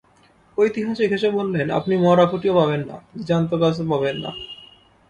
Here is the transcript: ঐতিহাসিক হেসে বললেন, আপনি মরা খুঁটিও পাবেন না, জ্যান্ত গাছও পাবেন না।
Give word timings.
ঐতিহাসিক 0.57 1.09
হেসে 1.11 1.29
বললেন, 1.31 1.67
আপনি 1.71 1.93
মরা 1.97 2.25
খুঁটিও 2.25 2.53
পাবেন 2.55 2.81
না, 2.87 2.97
জ্যান্ত 3.25 3.51
গাছও 3.61 3.83
পাবেন 3.91 4.15
না। 4.19 4.31